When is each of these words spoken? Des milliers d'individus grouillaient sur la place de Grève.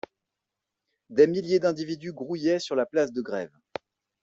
Des 1.11 1.27
milliers 1.27 1.59
d'individus 1.59 2.11
grouillaient 2.11 2.57
sur 2.57 2.75
la 2.75 2.87
place 2.87 3.11
de 3.11 3.21
Grève. 3.21 3.51